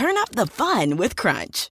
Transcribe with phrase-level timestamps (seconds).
[0.00, 1.70] turn up the fun with Crunch.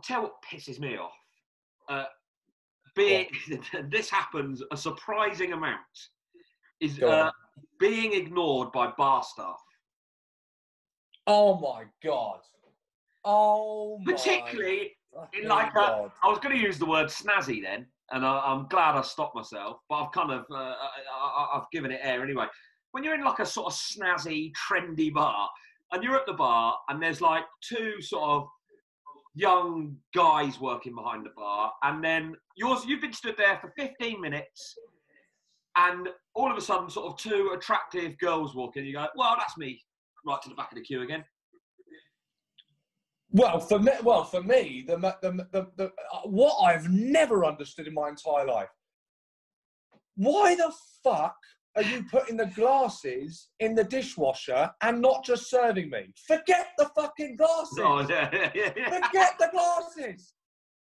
[0.00, 1.12] I'll tell you what pisses me off.
[1.88, 2.04] Uh,
[2.96, 3.26] being
[3.90, 5.78] this happens a surprising amount
[6.80, 7.30] is uh,
[7.78, 9.60] being ignored by bar staff.
[11.26, 12.38] Oh my god.
[13.24, 14.92] Oh my Particularly
[15.34, 16.12] in like a, god.
[16.24, 19.34] I was going to use the word snazzy then, and I, I'm glad I stopped
[19.34, 19.80] myself.
[19.90, 22.46] But I've kind of uh, I, I, I've given it air anyway.
[22.92, 25.50] When you're in like a sort of snazzy, trendy bar,
[25.92, 28.48] and you're at the bar, and there's like two sort of
[29.40, 34.20] young guys working behind the bar, and then yours you've been stood there for 15
[34.20, 34.76] minutes,
[35.76, 38.84] and all of a sudden, sort of two attractive girls walk in.
[38.84, 39.80] You go, well, that's me,
[40.26, 41.24] right to the back of the queue again.
[43.32, 45.92] Well, for me, well, for me, the, the, the, the,
[46.24, 48.68] what I've never understood in my entire life.
[50.16, 50.72] Why the
[51.04, 51.36] fuck
[51.80, 56.12] are you putting the glasses in the dishwasher and not just serving me?
[56.26, 57.78] Forget the fucking glasses.
[57.80, 58.90] Oh, yeah, yeah, yeah.
[58.90, 60.34] Forget the glasses.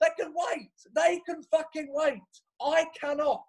[0.02, 0.72] They can wait.
[0.96, 2.22] They can fucking wait.
[2.60, 3.44] I cannot.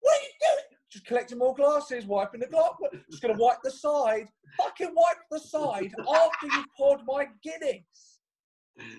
[0.00, 0.64] What are you doing?
[0.90, 2.72] Just collecting more glasses, wiping the glass.
[3.08, 4.26] Just gonna wipe the side.
[4.56, 8.18] Fucking wipe the side after you poured my Guinness.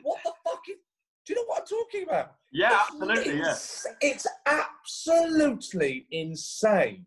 [0.04, 0.78] What the fuck is?
[1.26, 2.36] Do you know what I'm talking about?
[2.54, 3.56] Yeah, It's absolutely, yeah.
[4.02, 7.06] It's absolutely insane.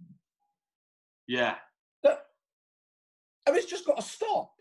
[1.28, 1.54] Yeah.
[2.02, 2.26] That,
[3.46, 4.52] I mean, it's just got to stop.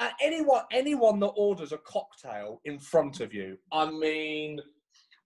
[0.00, 4.60] And anyone, anyone that orders a cocktail in front of you, I mean,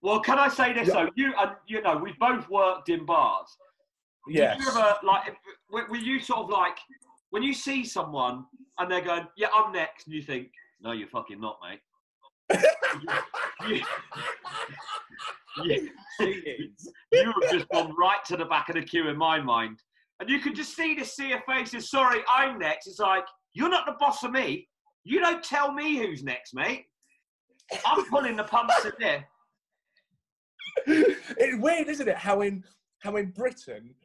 [0.01, 0.93] Well, can I say this Yeah.
[1.05, 1.09] though?
[1.15, 3.57] You, uh, you know, we've both worked in bars.
[4.29, 4.57] yes.
[4.57, 5.35] Did you ever like?
[5.71, 6.77] Were, you sort of like
[7.31, 8.45] when you see someone
[8.77, 11.81] and they're going, "Yeah, I'm next," and you think, "No, you're fucking not, mate."
[13.67, 13.81] you,
[15.63, 15.89] you,
[17.11, 19.81] you have just gone right to the back of the queue in my mind,
[20.19, 21.89] and you can just see this sea of faces.
[21.89, 22.87] Sorry, I'm next.
[22.87, 24.67] It's like you're not the boss of me.
[25.03, 26.85] You don't tell me who's next, mate.
[27.85, 29.25] I'm pulling the pumps in there.
[30.87, 32.17] it's weird, isn't it?
[32.17, 32.63] How in
[32.99, 33.95] how in Britain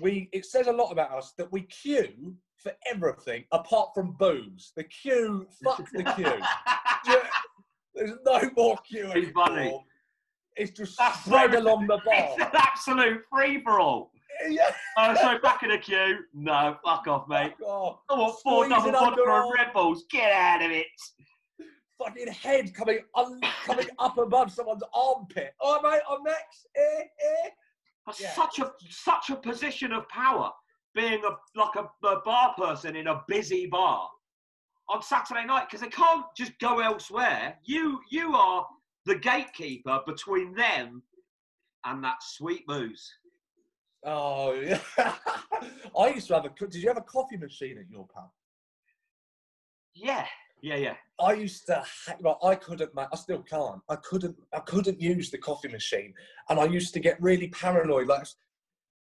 [0.00, 4.72] we it says a lot about us that we queue for everything apart from booze.
[4.76, 7.14] The queue, fuck the queue.
[7.94, 9.16] There's no more queuing.
[9.16, 9.84] It's funny.
[10.56, 12.14] It's just That's spread so- along the bar.
[12.14, 14.10] It's an absolute free for all.
[14.48, 14.70] Yeah.
[14.96, 16.18] Uh, so back in the queue.
[16.32, 17.54] No, fuck off, mate.
[17.58, 17.98] Fuck off.
[18.08, 20.04] I want four double Squeezing vodka under and Red Bulls.
[20.10, 20.86] Get out of it.
[21.98, 25.54] Fucking head coming un, coming up above someone's armpit.
[25.60, 26.66] Oh, mate, I'm next.
[26.76, 27.48] Eh, eh.
[28.06, 28.32] That's Yeah.
[28.34, 30.52] such a such a position of power.
[30.94, 34.08] Being a like a, a bar person in a busy bar
[34.88, 37.56] on Saturday night because they can't just go elsewhere.
[37.64, 38.66] You you are
[39.06, 41.02] the gatekeeper between them
[41.84, 43.12] and that sweet booze.
[44.04, 44.80] Oh yeah.
[45.98, 46.50] I used to have a.
[46.50, 48.30] Did you have a coffee machine at your pub?
[49.94, 50.26] Yeah,
[50.62, 50.94] yeah, yeah.
[51.20, 51.82] I used to.
[51.84, 52.90] ha- Well, I couldn't.
[52.96, 53.80] I still can't.
[53.88, 54.36] I couldn't.
[54.52, 56.12] I couldn't use the coffee machine,
[56.50, 58.08] and I used to get really paranoid.
[58.08, 58.26] Like,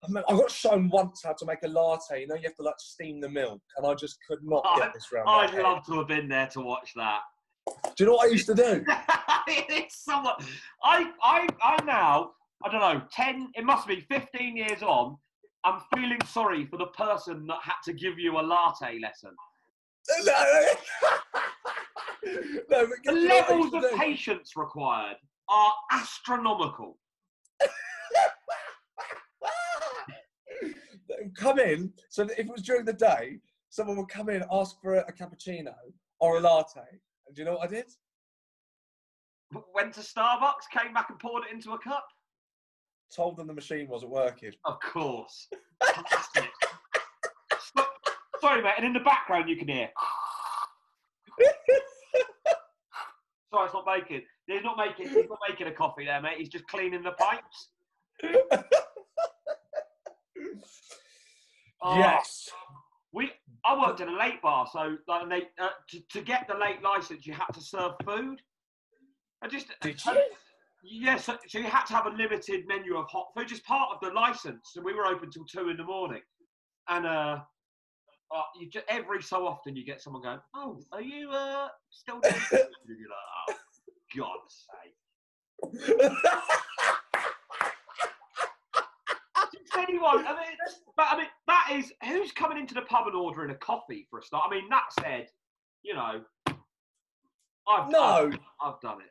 [0.04, 2.20] I, mean, I got shown once how to make a latte.
[2.20, 4.92] You know, you have to like steam the milk, and I just could not get
[4.94, 5.28] this round.
[5.28, 5.62] I'd head.
[5.62, 7.20] love to have been there to watch that.
[7.66, 8.84] Do you know what I used to do?
[9.48, 10.44] it's somewhat.
[10.82, 12.32] I, I, I now,
[12.64, 15.16] I don't know, 10, it must be 15 years on.
[15.64, 19.30] I'm feeling sorry for the person that had to give you a latte lesson.
[20.24, 20.64] no,
[22.68, 23.96] but The you know what I levels of do?
[23.96, 25.16] patience required
[25.48, 26.98] are astronomical.
[31.36, 31.92] Come in.
[32.10, 33.38] So if it was during the day,
[33.70, 35.74] someone would come in, ask for a, a cappuccino
[36.20, 36.80] or a latte.
[37.26, 37.86] And do you know what I did?
[39.74, 42.06] Went to Starbucks, came back and poured it into a cup.
[43.14, 44.52] Told them the machine wasn't working.
[44.64, 45.48] Of course.
[48.40, 48.74] Sorry, mate.
[48.76, 49.88] And in the background, you can hear.
[53.52, 54.22] Sorry, it's not making.
[54.46, 55.08] He's not making.
[55.08, 56.38] He's not making a coffee there, mate.
[56.38, 57.68] He's just cleaning the pipes.
[61.86, 62.48] Oh, Yes.
[63.12, 63.30] We.
[63.64, 66.82] I worked in a late bar, so like, they uh, to, to get the late
[66.82, 68.40] license, you had to serve food.
[69.42, 69.66] I just.
[69.82, 70.12] Did you?
[70.86, 73.88] Yes, so, so you had to have a limited menu of hot food, just part
[73.90, 74.72] of the license.
[74.76, 76.20] And we were open till two in the morning,
[76.90, 77.38] and uh,
[78.30, 82.20] uh you just, every so often you get someone going, "Oh, are you uh still?"
[82.20, 83.54] Doing food?" and you're like, "Oh,
[84.14, 86.12] God's sake!"
[89.76, 90.26] Anyone.
[90.26, 90.56] I mean,
[90.96, 94.18] but I mean, that is who's coming into the pub and ordering a coffee for
[94.18, 94.44] a start.
[94.46, 95.28] I mean, that said,
[95.82, 96.20] you know,
[97.68, 98.30] I've No.
[98.32, 99.08] I've, I've done it.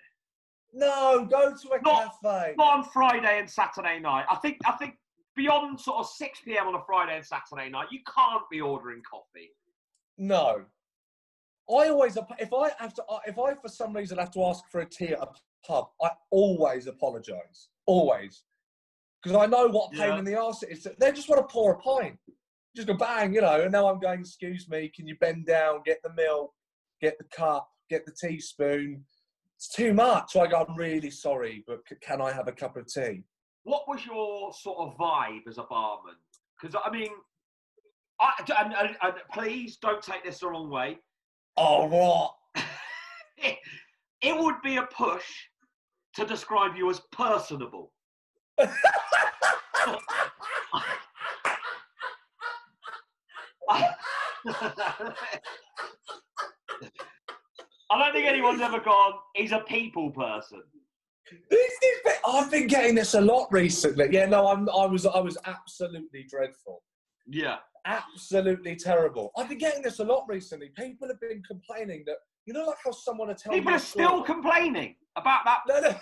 [0.74, 2.56] No, go to a Not- cafe.
[2.58, 4.26] Not on Friday and Saturday night.
[4.30, 4.98] I think I think
[5.36, 9.02] beyond sort of six pm on a Friday and Saturday night, you can't be ordering
[9.10, 9.52] coffee.
[10.18, 10.66] No.
[11.70, 14.66] I always, if I have to, uh, if I for some reason have to ask
[14.70, 15.28] for a tea at a
[15.66, 17.70] pub, I always apologise.
[17.86, 18.44] Always.
[19.22, 20.18] Because I know what a pain Yeah.
[20.20, 20.88] in the arse it is.
[21.00, 22.20] They just want to pour a pint.
[22.76, 25.82] Just go bang, you know, and now I'm going, excuse me, can you bend down,
[25.86, 26.54] get the milk,
[27.00, 29.06] get the cup, get the teaspoon?
[29.64, 30.34] It's too much.
[30.34, 33.24] Go, I'm really sorry, but c- can I have a cup of tea?
[33.64, 36.16] What was your sort of vibe as a barman?
[36.62, 37.12] Because I mean,
[38.20, 41.00] I, and, and, and please don't take this the wrong way.
[41.56, 42.36] Oh, what?
[43.38, 43.56] it,
[44.22, 45.24] it would be a push
[46.16, 47.94] to describe you as personable.
[57.94, 60.62] I don't think anyone's ever gone, he's a people person.
[61.50, 62.14] This is.
[62.28, 64.08] I've been getting this a lot recently.
[64.12, 64.68] Yeah, no, I'm.
[64.70, 65.06] I was.
[65.06, 66.84] I was absolutely dreadful.
[67.28, 67.58] Yeah.
[67.86, 69.32] Absolutely terrible.
[69.38, 70.70] I've been getting this a lot recently.
[70.78, 74.08] People have been complaining that you know, like how someone will tell People are still
[74.08, 75.96] story- complaining about that No, no.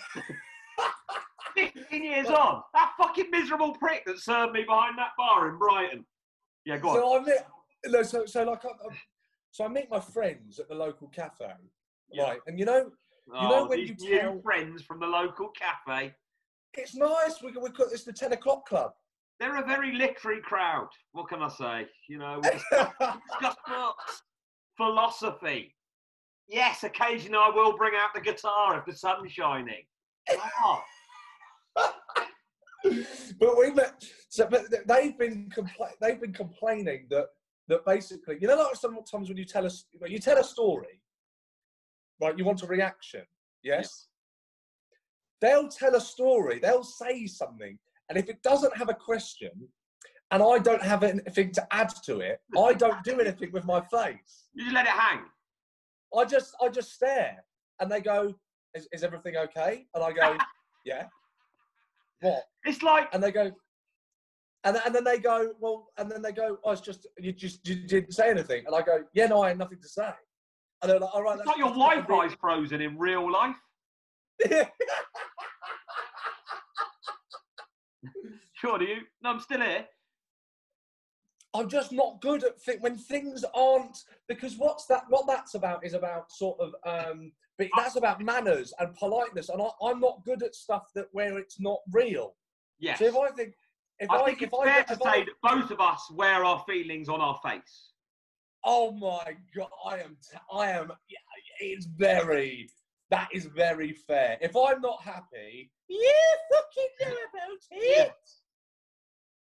[1.54, 2.62] 15 years on.
[2.74, 6.04] That fucking miserable prick that served me behind that bar in Brighton.
[6.64, 7.24] Yeah, go on.
[7.24, 7.90] So I.
[7.90, 8.94] No, so so like, I-
[9.50, 11.46] so I meet my friends at the local cafe,
[12.12, 12.22] Yeah.
[12.24, 12.40] right?
[12.46, 12.90] And you know,
[13.34, 16.14] oh, know when you tell- friends from the local cafe.
[16.74, 17.42] it's nice.
[17.42, 18.92] We we got it's the ten o'clock club.
[19.40, 20.88] They're a very literary crowd.
[21.12, 21.88] What can I say?
[22.08, 22.92] You know, we discuss,
[23.40, 24.22] discuss books,
[24.76, 25.74] philosophy.
[26.48, 29.82] Yes, occasionally I will bring out the guitar if the sun's shining.
[30.64, 30.82] Oh,
[33.40, 34.04] but we met.
[34.28, 37.26] So, but they've been compla- they've been complaining that
[37.68, 41.00] that basically, you know, like sometimes when you tell us you tell a story,
[42.22, 42.38] right?
[42.38, 43.22] You want a reaction,
[43.62, 44.06] yes.
[45.40, 46.60] They'll tell a story.
[46.60, 47.78] They'll say something,
[48.08, 49.50] and if it doesn't have a question,
[50.30, 53.80] and I don't have anything to add to it, I don't do anything with my
[53.80, 54.48] face.
[54.54, 55.20] you just let it hang.
[56.16, 57.44] I just I just stare,
[57.80, 58.34] and they go,
[58.74, 60.36] "Is, is everything okay?" And I go,
[60.86, 61.06] "Yeah."
[62.20, 62.44] What?
[62.64, 63.50] It's like and they go,
[64.64, 67.66] and, and then they go, well, and then they go, oh, it's just you just
[67.66, 70.10] you didn't say anything, and I go, yeah, no, I had nothing to say,
[70.82, 73.56] and they're like, all right, it's like your gotta Wi-Fi's frozen in real life.
[78.54, 78.98] Sure, do you?
[79.22, 79.86] No, I'm still here.
[81.54, 83.98] I'm just not good at thi- when things aren't
[84.28, 85.04] because what's that?
[85.08, 89.60] What that's about is about sort of um, but that's about manners and politeness, and
[89.60, 92.36] I, I'm not good at stuff that where it's not real.
[92.78, 93.00] Yes.
[93.00, 93.54] So if I think,
[93.98, 95.80] if I, I think if it's I, fair if to I- say that both of
[95.80, 97.91] us wear our feelings on our face.
[98.64, 100.92] Oh my god, I am, t- I am.
[101.08, 101.18] Yeah,
[101.60, 102.68] it's very.
[103.10, 104.38] That is very fair.
[104.40, 106.12] If I'm not happy, you
[106.50, 108.14] fucking know about it.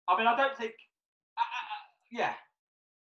[0.09, 0.73] I mean, I don't think.
[1.37, 2.33] Uh, uh, uh, yeah.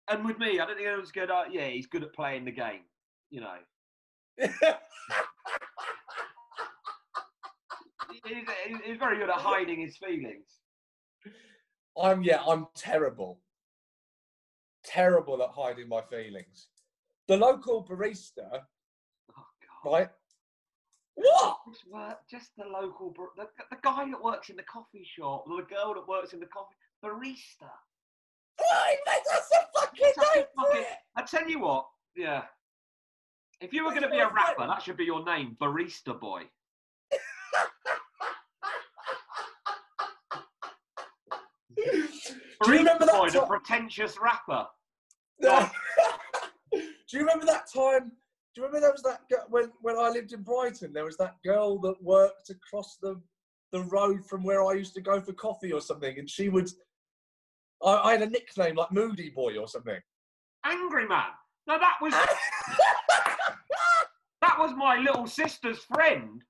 [0.09, 1.31] And with me, I don't think anyone's good.
[1.31, 2.83] Uh, yeah, he's good at playing the game.
[3.31, 3.57] You know,
[4.39, 4.51] he's,
[8.25, 10.47] he's- he's very good at hiding his feelings.
[12.01, 13.41] I'm yeah, I'm terrible.
[14.87, 16.69] Terrible at hiding my feelings.
[17.29, 18.61] The local barista,
[19.37, 19.45] Oh
[19.85, 19.93] God.
[19.93, 20.09] right?
[21.17, 21.59] What?
[21.69, 25.57] Just, work, just the local, the, the guy that works in the coffee shop, or
[25.63, 26.75] the girl that works in the coffee
[27.05, 27.71] barista.
[28.59, 30.85] That's a fucking a name for fucking-.
[31.17, 32.43] I tell you what, yeah.
[33.61, 36.43] If you were going to be a rapper, that should be your name, Barista Boy.
[41.77, 42.09] Do you
[42.63, 44.67] Barista remember Boy, that the pretentious rapper.
[45.41, 45.69] Do
[47.13, 48.13] you remember that time?
[48.55, 50.93] Do you remember there was that girl, when when I lived in Brighton?
[50.93, 53.21] There was that girl that worked across the
[53.73, 56.69] the road from where I used to go for coffee or something, and she would.
[57.85, 59.99] I, I had a nickname like Moody Boy or something.
[60.65, 61.27] Angry Man.
[61.67, 62.13] No, that was
[64.41, 66.43] that was my little sister's friend.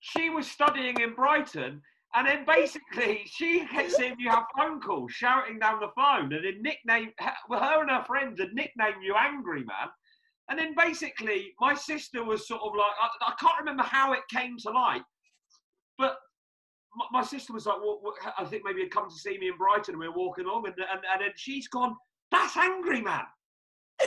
[0.00, 1.80] She was studying in Brighton,
[2.14, 6.44] and then basically she kept seeing you have phone calls, shouting down the phone, and
[6.44, 7.10] then nickname
[7.48, 9.88] well, her and her friends had nicknamed you Angry Man.
[10.50, 14.20] And then basically, my sister was sort of like, I, I can't remember how it
[14.30, 15.02] came to light,
[15.96, 16.16] but
[16.94, 18.02] my, my sister was like, well,
[18.38, 20.66] I think maybe he'd come to see me in Brighton, and we were walking along,
[20.66, 21.96] and, and, and then she's gone,
[22.30, 23.24] that's Angry Man.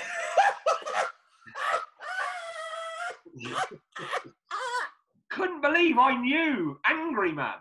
[5.36, 7.56] Couldn't believe I knew Angry Man.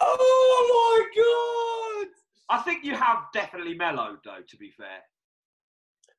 [0.00, 2.06] Oh my
[2.48, 2.58] god!
[2.58, 4.42] I think you have definitely mellowed, though.
[4.46, 5.02] To be fair,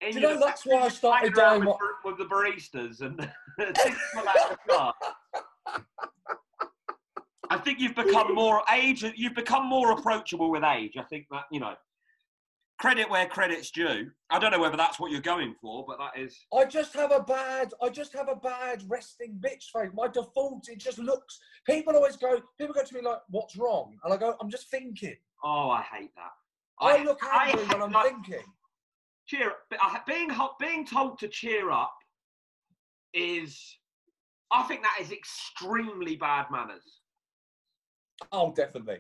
[0.02, 3.18] Do you know that's why I started doing with, with the baristas and
[3.60, 4.94] things like that in the car.
[7.50, 9.06] I think you've become more age.
[9.16, 10.94] You've become more approachable with age.
[10.98, 11.74] I think that you know,
[12.80, 14.10] credit where credit's due.
[14.30, 16.38] I don't know whether that's what you're going for, but that is.
[16.54, 19.90] I just have a bad, I just have a bad resting bitch face.
[19.94, 21.40] My default, it just looks.
[21.66, 24.70] People always go, people go to me like, "What's wrong?" And I go, "I'm just
[24.70, 26.32] thinking." Oh, I hate that.
[26.80, 28.46] I, look I angry when I'm like- thinking.
[29.28, 29.50] cheer
[29.82, 30.06] up.
[30.06, 31.94] Being ho- being told to cheer up
[33.14, 33.60] is,
[34.52, 37.02] I think that is extremely bad manners.
[38.32, 38.98] Oh, definitely,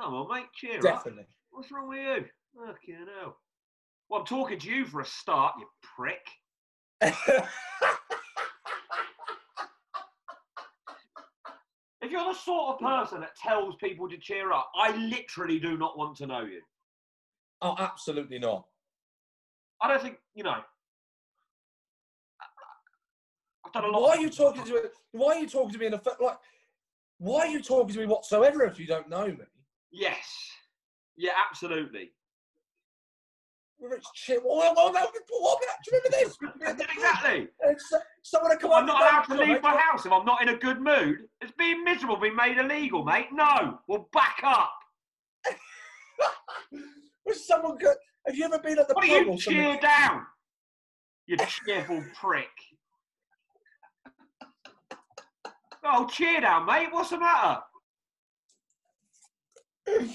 [0.00, 0.82] Come on, mate, cheer up.
[0.82, 1.26] definitely.
[1.50, 2.24] What's wrong with you?
[2.56, 3.36] Fucking hell.
[4.08, 5.66] Well, I'm talking to you for a start, you
[5.96, 6.26] prick.
[12.02, 15.78] If you're the sort of person that tells people to cheer up, I literally do
[15.78, 16.60] not want to know you.
[17.62, 18.66] oh, absolutely not.
[19.80, 20.62] I don't think, you know.
[23.64, 24.02] I've done a lot.
[24.02, 24.80] Why are you talking to me?
[25.12, 26.38] Why are you talking to me in a like?
[27.18, 29.44] Why are you talking to me whatsoever if you don't know me?
[29.92, 30.50] Yes.
[31.16, 32.10] Yeah, absolutely.
[33.82, 35.76] Whether it's cheer, what, what, about, what about?
[35.84, 36.16] Do you remember
[36.70, 36.86] this?
[36.96, 37.48] exactly.
[37.78, 40.40] So, uh, someone would come I'm not allowed to leave my house if I'm not
[40.40, 41.16] in a good mood.
[41.40, 43.26] It's being miserable, being made illegal, mate.
[43.32, 44.72] No, well, back up.
[47.26, 47.96] Was someone good?
[48.24, 49.60] Have you ever been at the What do pub you or something?
[49.62, 50.26] cheer down?
[51.26, 51.36] You
[51.66, 52.50] cheerful prick.
[55.82, 56.86] Oh, cheer down, mate.
[56.92, 57.62] What's the matter?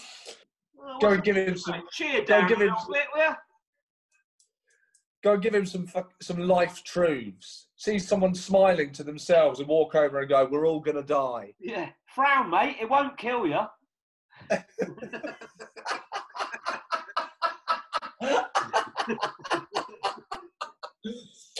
[0.90, 1.74] Oh, Go and give him some.
[1.74, 1.84] mate?
[1.92, 3.36] Cheer go and give him little some- bit, will ya?
[5.24, 5.88] Go give him some
[6.22, 7.68] some life truths.
[7.76, 11.90] See someone smiling to themselves and walk over and go, "We're all gonna die." Yeah.
[12.14, 12.78] Frown, mate.
[12.80, 13.60] It won't kill you.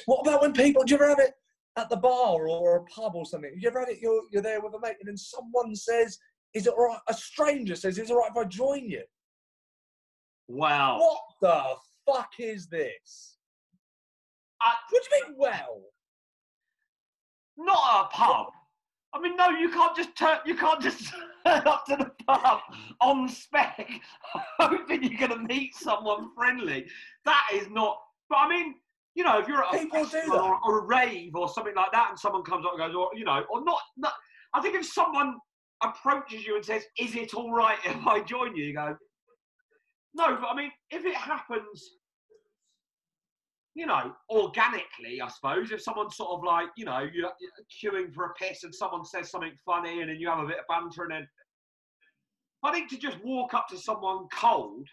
[0.08, 0.84] What about when people?
[0.84, 1.34] Do you ever have it
[1.76, 3.52] at the bar or a pub or something?
[3.58, 4.00] You ever had it?
[4.02, 6.18] You're you're there with a mate, and then someone says,
[6.54, 9.04] "Is it all right?" A stranger says, "Is it all right if I join you?"
[10.48, 11.00] Wow.
[11.00, 13.37] What the fuck is this?
[14.62, 15.36] I- What do you mean?
[15.38, 15.82] Well,
[17.58, 18.48] Not a pub.
[19.14, 20.38] I mean, no, you can't just turn.
[20.46, 21.12] You can't just
[21.46, 22.60] turn up to the pub
[23.02, 23.90] on spec,
[24.60, 26.86] hoping you're going to meet someone friendly.
[27.26, 27.98] That is not.
[28.30, 28.76] But I mean,
[29.16, 32.10] you know, if you're at a festival or, or a rave or something like that,
[32.12, 33.80] and someone comes up and goes, or you know, or not.
[33.98, 34.14] not
[34.54, 35.38] I think if someone
[35.84, 38.96] approaches you and says, "Is it all right if I join you?" You go,
[40.14, 41.90] "No," but I mean, if it happens
[43.78, 45.72] you know, organically, I suppose.
[45.72, 47.32] If someone's sort of like, you know, you're,
[47.72, 50.58] queuing for a piss and someone says something funny and then you have a bit
[50.58, 51.28] of banter and then.
[52.64, 54.88] I think to just walk up to someone cold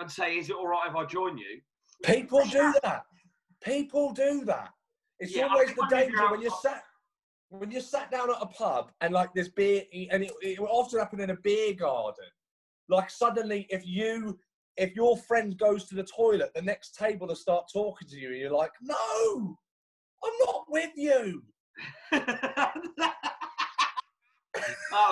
[0.00, 1.60] and say, is it all right if I join you?
[2.02, 3.04] people do that.
[3.62, 4.70] People do that.
[5.20, 6.82] It's Yeah, always the you're danger when you're sat
[7.50, 10.68] when you're sat down at a pub and like this beer and it, it will
[10.68, 12.26] often happen in a beer garden.
[12.88, 14.38] Like suddenly, if you
[14.78, 18.28] if your friend goes to the toilet, the next table to start talking to you,
[18.28, 19.56] and you're like, "No,
[20.24, 21.42] I'm not with you."
[22.10, 22.72] that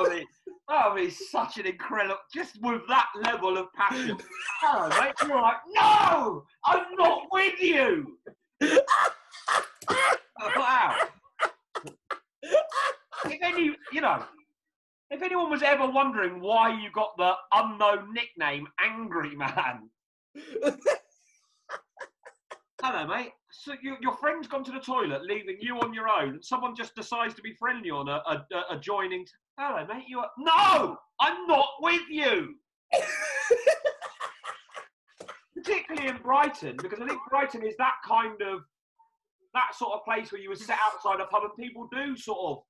[0.00, 0.26] would be
[0.68, 4.16] that would be such an incredible just with that level of passion.
[5.00, 8.18] Mate, you're like, no, I'm not with you.
[10.56, 10.96] wow.
[13.24, 14.24] If any, you know,
[15.10, 19.88] if anyone was ever wondering why you got the unknown nickname Angry Man,
[22.82, 23.32] Hello, mate.
[23.50, 26.42] So you, your friend's gone to the toilet, leaving you on your own.
[26.42, 28.22] Someone just decides to be friendly on a,
[28.70, 29.24] adjoining.
[29.24, 30.04] T- Hello, mate.
[30.06, 30.30] You are.
[30.38, 32.54] No, I'm not with you.
[35.56, 38.60] Particularly in Brighton, because I think Brighton is that kind of
[39.54, 42.38] that sort of place where you would sit outside a pub and people do sort
[42.38, 42.62] of.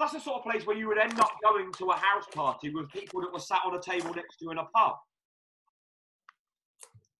[0.00, 2.70] That's the sort of place where you would end up going to a house party
[2.70, 4.96] with people that were sat on a table next to you in a pub.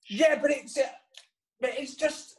[0.09, 0.83] Yeah, but it's uh,
[1.61, 2.37] but it's just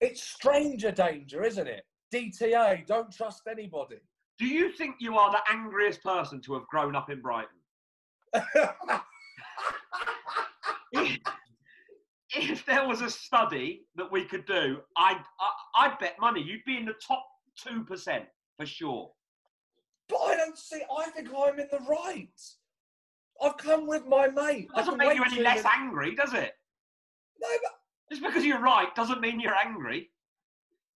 [0.00, 1.84] it's stranger danger, isn't it?
[2.12, 3.96] DTA, don't trust anybody.
[4.38, 7.48] Do you think you are the angriest person to have grown up in Brighton?
[10.92, 11.18] if,
[12.34, 16.64] if there was a study that we could do, I'd, I, I'd bet money you'd
[16.64, 17.24] be in the top
[17.66, 18.26] 2%
[18.58, 19.10] for sure.
[20.08, 20.82] But I don't see.
[20.96, 22.28] I think I'm in the right.
[23.42, 24.68] I've come with my mate.
[24.74, 26.52] I Doesn't make you any less the- angry, does it?
[27.40, 27.72] No, but
[28.10, 30.10] Just because you're right doesn't mean you're angry.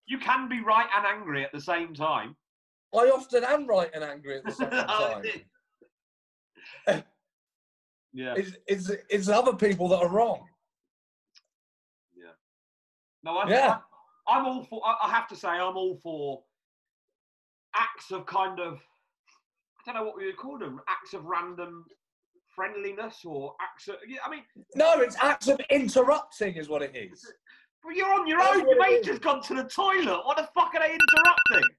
[0.06, 2.36] You can be right and angry at the same time.
[2.94, 5.22] I often am right and angry at the same time.
[6.86, 7.02] Oh,
[8.12, 8.34] yeah.
[8.36, 10.46] It's, it's, it's other people that are wrong.
[12.16, 12.30] Yeah.
[13.24, 13.78] No, I'm, Yeah.
[14.28, 14.80] I, am all for.
[14.84, 16.42] I have to say, I'm all for
[17.74, 18.80] acts of kind of.
[19.86, 20.80] I don't know what we would call them.
[20.88, 21.84] Acts of random
[22.54, 23.96] friendliness or acts of.
[24.24, 24.42] I mean,
[24.74, 27.24] No, it's acts of interrupting, is what it is.
[27.84, 28.66] well, you're on your That's own.
[28.66, 29.06] what Your it mate is.
[29.06, 30.22] just gone to the toilet.
[30.24, 31.70] What the fuck are they interrupting?